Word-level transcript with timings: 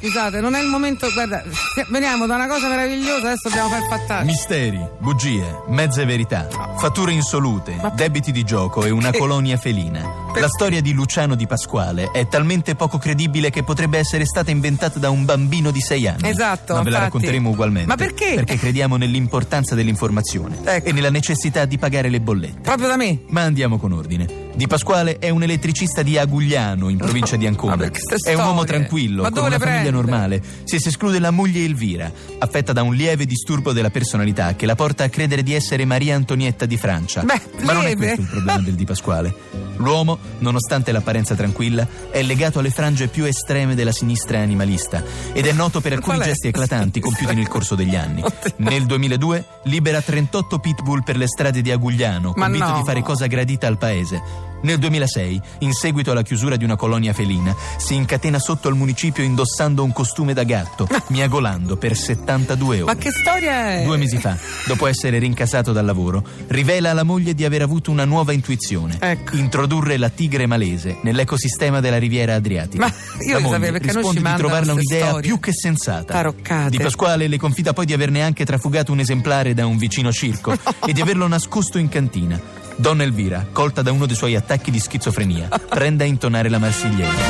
scusate, 0.00 0.40
non 0.40 0.54
è 0.54 0.60
il 0.62 0.68
momento. 0.68 1.08
Guarda, 1.12 1.42
veniamo 1.90 2.26
da 2.26 2.34
una 2.36 2.46
cosa 2.46 2.68
meravigliosa, 2.68 3.26
adesso 3.28 3.48
dobbiamo 3.48 3.68
far 3.68 3.86
fattare. 3.88 4.24
Misteri, 4.24 4.80
bugie, 4.98 5.62
mezze 5.68 6.04
verità, 6.04 6.48
fatture 6.78 7.12
insolute, 7.12 7.76
debiti 7.94 8.32
di 8.32 8.44
gioco 8.44 8.84
e 8.84 8.90
una 8.90 9.12
colonia 9.12 9.56
felina. 9.56 10.26
La 10.38 10.48
storia 10.48 10.80
di 10.80 10.92
Luciano 10.92 11.34
di 11.34 11.46
Pasquale 11.46 12.10
è 12.12 12.28
talmente 12.28 12.76
poco 12.76 12.98
credibile 12.98 13.50
che 13.50 13.64
potrebbe 13.64 13.98
essere 13.98 14.24
stata 14.24 14.50
inventata 14.52 14.98
da 15.00 15.10
un 15.10 15.24
bambino 15.24 15.70
di 15.72 15.80
sei 15.80 16.06
anni. 16.06 16.28
Esatto, 16.28 16.74
Ma 16.74 16.82
ve 16.82 16.90
la 16.90 16.96
infatti. 16.98 17.04
racconteremo 17.14 17.48
ugualmente. 17.50 17.88
Ma 17.88 17.96
perché? 17.96 18.34
Perché 18.34 18.56
crediamo 18.56 18.96
nell'importanza 18.96 19.74
dell'informazione 19.74 20.58
Ecco. 20.62 20.88
e 20.88 20.92
nella 20.92 21.10
necessità 21.10 21.64
di 21.64 21.76
pagare 21.78 22.08
le 22.08 22.20
bollette. 22.20 22.60
Proprio 22.60 22.86
da 22.88 22.96
me. 22.96 23.18
Ma 23.28 23.42
andiamo 23.42 23.78
con 23.78 23.92
ordine. 23.92 24.37
Di 24.58 24.66
Pasquale 24.66 25.18
è 25.18 25.28
un 25.30 25.44
elettricista 25.44 26.02
di 26.02 26.18
Agugliano, 26.18 26.88
in 26.88 26.96
provincia 26.98 27.36
di 27.36 27.46
Ancona. 27.46 27.76
Vabbè, 27.76 27.92
È 28.24 28.34
un 28.34 28.40
uomo 28.44 28.64
tranquillo, 28.64 29.22
Ma 29.22 29.30
con 29.30 29.42
una 29.42 29.50
le 29.50 29.58
famiglia 29.58 29.80
prende? 29.82 29.90
normale. 29.92 30.42
Se 30.64 30.80
si 30.80 30.88
esclude 30.88 31.20
la 31.20 31.30
moglie 31.30 31.64
Elvira, 31.64 32.10
affetta 32.40 32.72
da 32.72 32.82
un 32.82 32.92
lieve 32.92 33.24
disturbo 33.24 33.72
della 33.72 33.90
personalità 33.90 34.56
che 34.56 34.66
la 34.66 34.74
porta 34.74 35.04
a 35.04 35.08
credere 35.10 35.44
di 35.44 35.54
essere 35.54 35.84
Maria 35.84 36.16
Antonietta 36.16 36.66
di 36.66 36.76
Francia. 36.76 37.22
Beh, 37.22 37.40
Ma 37.60 37.72
non 37.72 37.82
è 37.82 37.94
lieve? 37.94 38.06
questo 38.06 38.20
il 38.22 38.26
problema 38.26 38.58
del 38.58 38.74
Di 38.74 38.84
Pasquale. 38.84 39.34
L'uomo, 39.78 40.18
nonostante 40.38 40.92
l'apparenza 40.92 41.34
tranquilla, 41.34 41.86
è 42.10 42.22
legato 42.22 42.58
alle 42.58 42.70
frange 42.70 43.08
più 43.08 43.24
estreme 43.24 43.74
della 43.74 43.92
sinistra 43.92 44.38
animalista 44.40 45.02
ed 45.32 45.46
è 45.46 45.52
noto 45.52 45.80
per 45.80 45.92
alcuni 45.94 46.20
gesti 46.20 46.48
eclatanti 46.48 47.00
compiuti 47.00 47.34
nel 47.34 47.48
corso 47.48 47.74
degli 47.74 47.96
anni. 47.96 48.22
Nel 48.58 48.86
2002 48.86 49.44
libera 49.64 50.00
38 50.00 50.58
pitbull 50.58 51.02
per 51.02 51.16
le 51.16 51.26
strade 51.26 51.62
di 51.62 51.70
Agugliano, 51.70 52.32
convinto 52.32 52.68
no. 52.68 52.76
di 52.78 52.84
fare 52.84 53.02
cosa 53.02 53.26
gradita 53.26 53.66
al 53.66 53.78
paese. 53.78 54.46
Nel 54.60 54.78
2006, 54.78 55.40
in 55.60 55.72
seguito 55.72 56.10
alla 56.10 56.22
chiusura 56.22 56.56
di 56.56 56.64
una 56.64 56.76
colonia 56.76 57.12
felina, 57.12 57.54
si 57.76 57.94
incatena 57.94 58.38
sotto 58.38 58.68
al 58.68 58.74
municipio 58.74 59.22
indossando 59.22 59.84
un 59.84 59.92
costume 59.92 60.34
da 60.34 60.42
gatto, 60.42 60.88
miagolando 61.08 61.76
per 61.76 61.96
72 61.96 62.82
ore. 62.82 62.92
Ma 62.92 62.98
che 62.98 63.10
storia 63.10 63.74
è? 63.74 63.84
Due 63.84 63.96
mesi 63.96 64.18
fa, 64.18 64.36
dopo 64.66 64.86
essere 64.86 65.18
rincasato 65.18 65.72
dal 65.72 65.84
lavoro, 65.84 66.24
rivela 66.48 66.90
alla 66.90 67.04
moglie 67.04 67.34
di 67.34 67.44
aver 67.44 67.62
avuto 67.62 67.90
una 67.90 68.04
nuova 68.04 68.32
intuizione: 68.32 68.96
Ecco. 68.98 69.36
introdurre 69.36 69.96
la 69.96 70.08
tigre 70.08 70.46
malese 70.46 70.98
nell'ecosistema 71.02 71.80
della 71.80 71.98
riviera 71.98 72.34
Adriatica. 72.34 72.84
Ma 72.84 72.92
io 73.24 73.34
la 73.34 73.40
moglie 73.40 73.66
sapevo, 73.66 73.78
risponde 73.78 74.30
di 74.30 74.36
trovarla 74.36 74.72
un'idea 74.72 75.06
storie. 75.08 75.28
più 75.28 75.40
che 75.40 75.52
sensata. 75.52 76.12
Taroccate. 76.14 76.70
Di 76.70 76.78
Pasquale 76.78 77.28
le 77.28 77.38
confida 77.38 77.72
poi 77.72 77.86
di 77.86 77.92
averne 77.92 78.22
anche 78.22 78.44
trafugato 78.44 78.92
un 78.92 78.98
esemplare 78.98 79.54
da 79.54 79.66
un 79.66 79.76
vicino 79.76 80.10
circo 80.10 80.52
e 80.84 80.92
di 80.92 81.00
averlo 81.00 81.26
nascosto 81.28 81.78
in 81.78 81.88
cantina. 81.88 82.66
Donna 82.78 83.02
Elvira, 83.02 83.44
colta 83.50 83.82
da 83.82 83.90
uno 83.90 84.06
dei 84.06 84.14
suoi 84.14 84.36
attacchi 84.36 84.70
di 84.70 84.78
schizofrenia, 84.78 85.48
prende 85.68 86.04
a 86.04 86.06
intonare 86.06 86.48
la 86.48 86.58
marsigliese. 86.58 87.24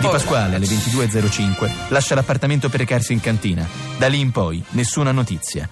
Di 0.00 0.06
Pasquale 0.06 0.56
alle 0.56 0.66
22.05 0.66 1.70
lascia 1.88 2.14
l'appartamento 2.14 2.68
per 2.68 2.80
recarsi 2.80 3.14
in 3.14 3.20
cantina. 3.20 3.66
Da 3.96 4.06
lì 4.06 4.20
in 4.20 4.32
poi 4.32 4.62
nessuna 4.72 5.12
notizia. 5.12 5.66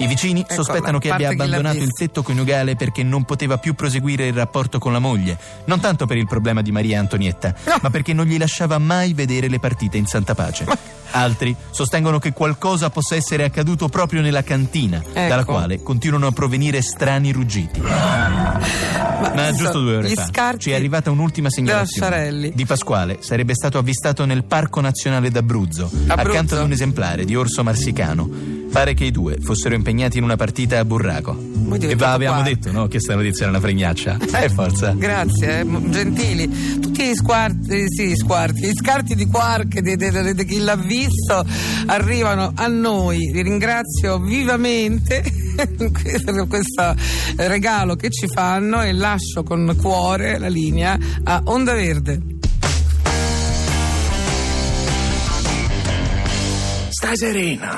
I 0.00 0.06
vicini 0.06 0.40
Ecco, 0.40 0.54
sospettano 0.54 0.98
che 0.98 1.10
abbia 1.10 1.30
abbandonato 1.30 1.78
il 1.78 1.92
tetto 1.92 2.22
coniugale 2.22 2.76
perché 2.76 3.02
non 3.02 3.24
poteva 3.24 3.58
più 3.58 3.74
proseguire 3.74 4.26
il 4.28 4.32
rapporto 4.34 4.78
con 4.78 4.92
la 4.92 4.98
moglie, 5.00 5.36
non 5.66 5.80
tanto 5.80 6.06
per 6.06 6.16
il 6.16 6.26
problema 6.26 6.62
di 6.62 6.70
Maria 6.70 7.00
Antonietta, 7.00 7.54
No. 7.66 7.78
ma 7.82 7.90
perché 7.90 8.12
non 8.12 8.26
gli 8.26 8.38
lasciava 8.38 8.78
mai 8.78 9.12
vedere 9.12 9.48
le 9.48 9.58
partite 9.58 9.96
in 9.96 10.06
santa 10.06 10.34
pace. 10.34 10.64
Altri 11.10 11.56
sostengono 11.70 12.18
che 12.18 12.32
qualcosa 12.32 12.90
possa 12.90 13.16
essere 13.16 13.44
accaduto 13.44 13.88
proprio 13.88 14.20
nella 14.20 14.42
cantina, 14.42 15.02
dalla 15.12 15.40
Ecco. 15.40 15.52
quale 15.52 15.82
continuano 15.82 16.26
a 16.26 16.32
provenire 16.32 16.80
strani 16.82 17.32
ruggiti. 17.32 17.80
Ma 17.80 18.58
chi 19.50 19.56
giusto 19.56 19.80
due 19.80 19.96
ore 19.96 20.14
fa 20.14 20.56
ci 20.56 20.70
è 20.70 20.74
arrivata 20.74 21.10
un'ultima 21.10 21.50
segnalazione. 21.50 22.50
Di 22.54 22.66
Pasquale 22.66 23.18
sarebbe 23.20 23.54
stato 23.54 23.78
avvistato 23.78 24.24
nel 24.24 24.44
Parco 24.44 24.80
Nazionale 24.80 25.30
d'Abruzzo, 25.30 25.90
Abruzzo? 26.06 26.12
accanto 26.12 26.54
ad 26.56 26.62
un 26.62 26.72
esemplare 26.72 27.24
di 27.24 27.34
orso 27.34 27.62
marsicano. 27.64 28.57
Pare 28.70 28.94
che 28.94 29.04
i 29.04 29.10
due 29.10 29.38
fossero 29.40 29.74
impegnati 29.74 30.18
in 30.18 30.24
una 30.24 30.36
partita 30.36 30.78
a 30.78 30.84
burraco. 30.84 31.36
E 31.80 31.94
va, 31.96 32.12
abbiamo 32.12 32.42
detto, 32.42 32.70
no? 32.70 32.86
Che 32.86 33.00
sta 33.00 33.14
notizia 33.14 33.42
era 33.42 33.50
una 33.50 33.60
fregnaccia. 33.60 34.16
Eh, 34.38 34.48
forza. 34.50 34.92
Grazie, 34.92 35.60
eh, 35.60 35.90
gentili. 35.90 36.78
Tutti 36.80 37.02
gli 37.08 37.14
squarti, 37.14 37.84
sì, 37.88 38.14
squarti, 38.14 38.66
gli 38.68 38.72
scarti 38.72 39.14
di 39.16 39.26
quark 39.26 39.80
di, 39.80 39.96
di- 39.96 40.10
di- 40.10 40.34
di 40.34 40.44
chi 40.44 40.58
l'ha 40.60 40.76
visto 40.76 41.44
arrivano 41.86 42.52
a 42.54 42.66
noi. 42.68 43.30
Vi 43.32 43.42
ringrazio 43.42 44.18
vivamente 44.20 45.22
per 45.56 46.46
questo 46.46 46.94
regalo 47.36 47.96
che 47.96 48.10
ci 48.10 48.28
fanno 48.28 48.82
e 48.82 48.92
lascio 48.92 49.42
con 49.42 49.74
cuore 49.80 50.38
la 50.38 50.48
linea 50.48 50.96
a 51.24 51.40
Onda 51.46 51.72
Verde. 51.72 52.20
Stai 56.90 57.16
serena. 57.16 57.76